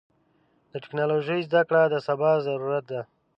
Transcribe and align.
د 0.71 0.73
ټکنالوژۍ 0.83 1.39
زدهکړه 1.47 1.81
د 1.89 1.95
سبا 2.07 2.31
ضرورت 2.47 2.83
ده. 2.91 3.01